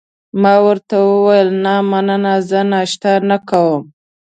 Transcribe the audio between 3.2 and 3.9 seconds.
نه کوم.